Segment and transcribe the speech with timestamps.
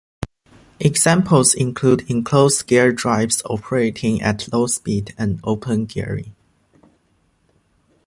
[0.79, 6.35] Examples include enclosed gear drives operating at low speeds and open gearing.